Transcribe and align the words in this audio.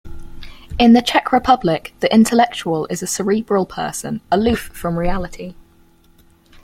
In 0.79 0.93
the 0.93 1.01
Czech 1.03 1.31
Republic, 1.31 1.93
the 1.99 2.11
intellectual 2.11 2.87
is 2.87 3.03
a 3.03 3.05
cerebral 3.05 3.67
person, 3.67 4.21
aloof 4.31 4.71
from 4.73 4.97
reality. 4.97 5.53